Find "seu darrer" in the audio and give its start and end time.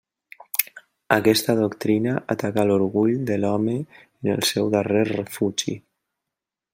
4.53-5.07